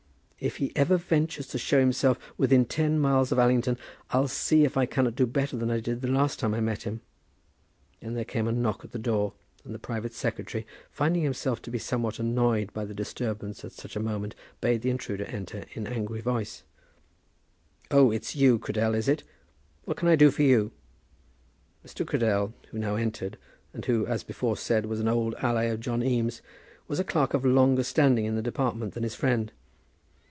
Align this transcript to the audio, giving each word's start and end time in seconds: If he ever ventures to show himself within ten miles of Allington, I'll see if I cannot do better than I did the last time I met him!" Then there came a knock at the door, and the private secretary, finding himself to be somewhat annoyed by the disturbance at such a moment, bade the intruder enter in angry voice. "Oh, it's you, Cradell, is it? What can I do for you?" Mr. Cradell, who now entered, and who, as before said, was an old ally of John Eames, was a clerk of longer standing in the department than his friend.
If 0.43 0.57
he 0.57 0.71
ever 0.75 0.97
ventures 0.97 1.45
to 1.49 1.59
show 1.59 1.79
himself 1.79 2.17
within 2.35 2.65
ten 2.65 2.97
miles 2.97 3.31
of 3.31 3.37
Allington, 3.37 3.77
I'll 4.09 4.27
see 4.27 4.63
if 4.63 4.75
I 4.75 4.87
cannot 4.87 5.13
do 5.15 5.27
better 5.27 5.55
than 5.55 5.69
I 5.69 5.79
did 5.79 6.01
the 6.01 6.07
last 6.07 6.39
time 6.39 6.55
I 6.55 6.59
met 6.59 6.81
him!" 6.81 7.01
Then 7.99 8.15
there 8.15 8.25
came 8.25 8.47
a 8.47 8.51
knock 8.51 8.83
at 8.83 8.91
the 8.91 8.97
door, 8.97 9.33
and 9.63 9.71
the 9.71 9.77
private 9.77 10.13
secretary, 10.13 10.65
finding 10.89 11.21
himself 11.21 11.61
to 11.61 11.69
be 11.69 11.77
somewhat 11.77 12.17
annoyed 12.17 12.73
by 12.73 12.85
the 12.85 12.95
disturbance 12.95 13.63
at 13.63 13.73
such 13.73 13.95
a 13.95 13.99
moment, 13.99 14.33
bade 14.61 14.81
the 14.81 14.89
intruder 14.89 15.25
enter 15.25 15.65
in 15.73 15.85
angry 15.85 16.21
voice. 16.21 16.63
"Oh, 17.91 18.09
it's 18.09 18.35
you, 18.35 18.57
Cradell, 18.57 18.95
is 18.95 19.07
it? 19.07 19.21
What 19.85 19.97
can 19.97 20.07
I 20.07 20.15
do 20.15 20.31
for 20.31 20.41
you?" 20.41 20.71
Mr. 21.85 22.03
Cradell, 22.03 22.53
who 22.69 22.79
now 22.79 22.95
entered, 22.95 23.37
and 23.75 23.85
who, 23.85 24.07
as 24.07 24.23
before 24.23 24.57
said, 24.57 24.87
was 24.87 24.99
an 24.99 25.07
old 25.07 25.35
ally 25.35 25.65
of 25.65 25.81
John 25.81 26.01
Eames, 26.01 26.41
was 26.87 26.99
a 26.99 27.03
clerk 27.03 27.35
of 27.35 27.45
longer 27.45 27.83
standing 27.83 28.25
in 28.25 28.33
the 28.35 28.41
department 28.41 28.95
than 28.95 29.03
his 29.03 29.13
friend. 29.13 29.51